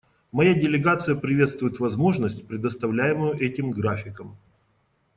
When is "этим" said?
3.39-3.69